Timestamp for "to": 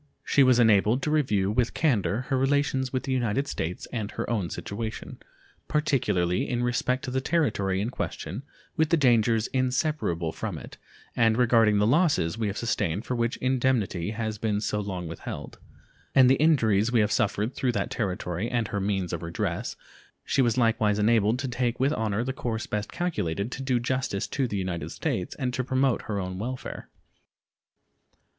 1.03-1.11, 7.05-7.11, 21.37-21.47, 23.51-23.61, 24.25-24.47, 25.53-25.63